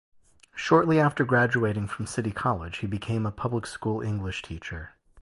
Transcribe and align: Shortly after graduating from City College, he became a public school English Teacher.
Shortly 0.55 0.99
after 0.99 1.23
graduating 1.23 1.85
from 1.85 2.07
City 2.07 2.31
College, 2.31 2.77
he 2.77 2.87
became 2.87 3.27
a 3.27 3.31
public 3.31 3.67
school 3.67 4.01
English 4.01 4.41
Teacher. 4.41 4.95